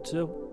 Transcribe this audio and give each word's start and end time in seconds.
episode 0.00 0.04
two. 0.04 0.46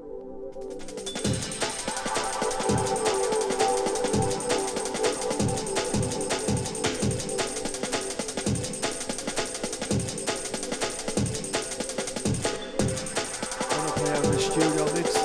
studio 14.39 14.85
mix 14.93 15.17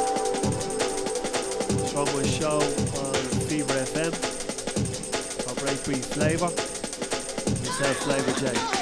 from 1.92 2.06
show 2.24 2.58
on 2.58 3.14
Phever 3.46 3.84
FM. 3.84 4.12
I 5.48 5.54
break 5.54 5.76
free 5.78 5.94
flavor. 5.96 6.46
Myself, 6.46 7.96
Flavor 7.98 8.81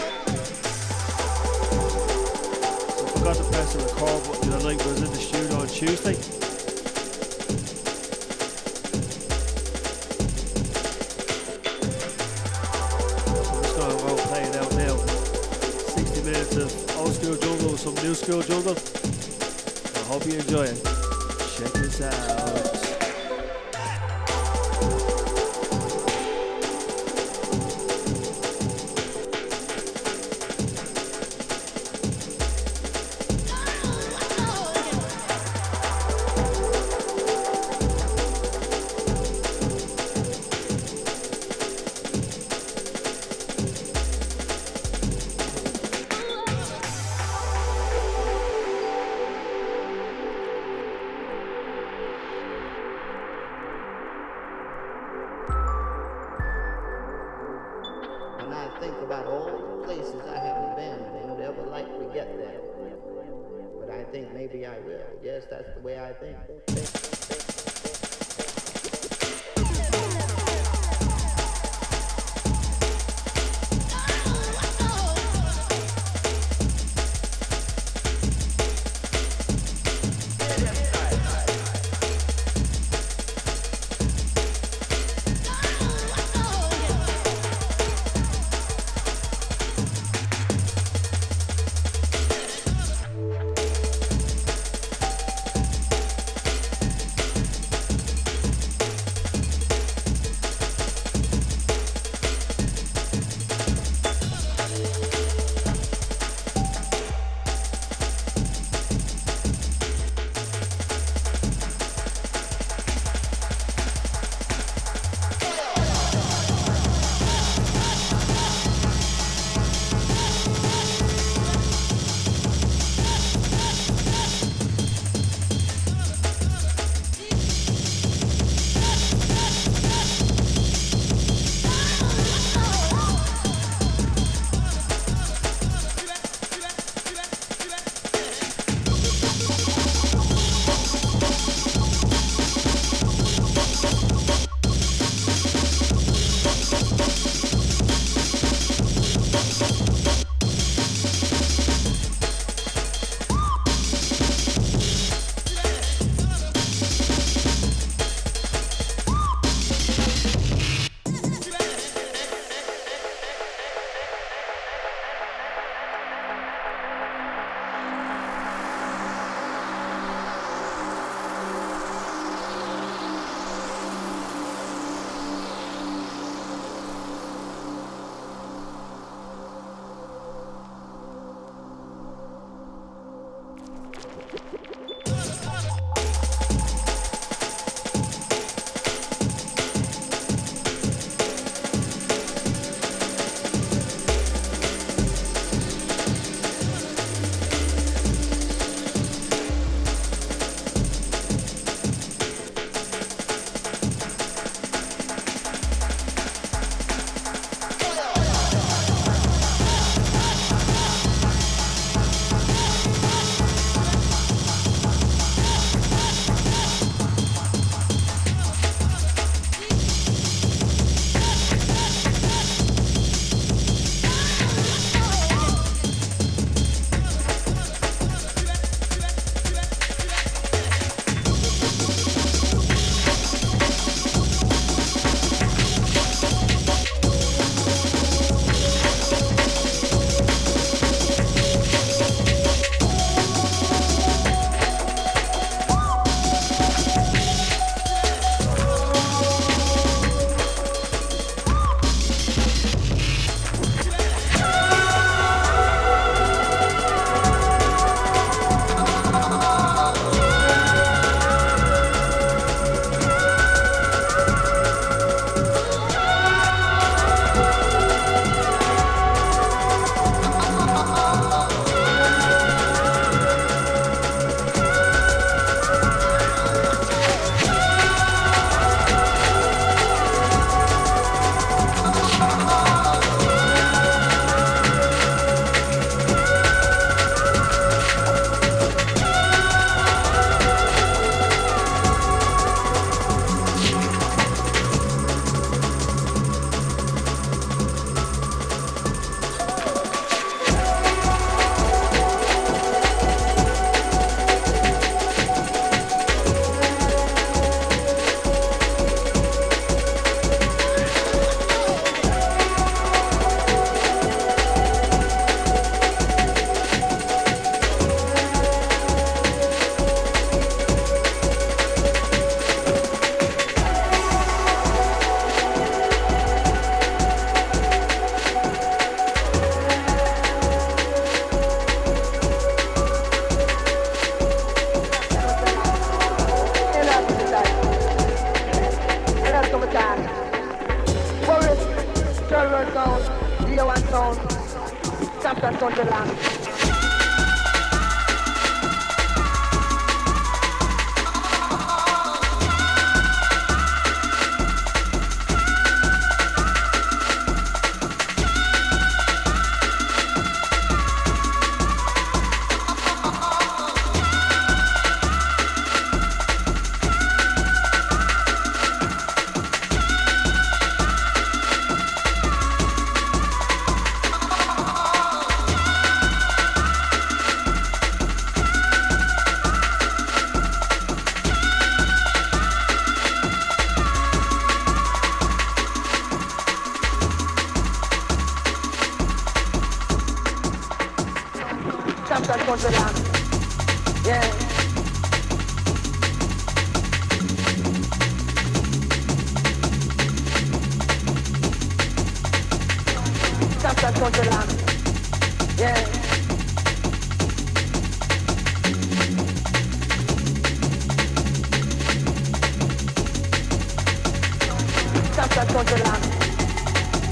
Thank 66.51 67.30
you. 67.30 67.30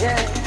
Yeah. 0.01 0.38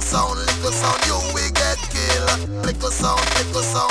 Little 0.00 0.18
sound, 0.18 0.38
little 0.38 0.72
sound, 0.72 1.06
you 1.06 1.34
will 1.34 1.50
get 1.50 1.76
killed. 1.92 2.48
Little 2.64 2.90
sound, 2.90 3.20
little 3.36 3.60
sound. 3.60 3.89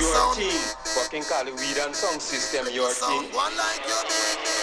your 0.00 0.34
team. 0.34 0.60
Fucking 0.84 1.24
call 1.24 1.46
it 1.46 1.54
weed 1.54 1.78
and 1.78 1.94
song 1.94 2.18
system, 2.18 2.66
your 2.72 2.90
team. 2.92 3.30
One 3.32 3.56
like 3.56 3.86
your. 3.86 4.53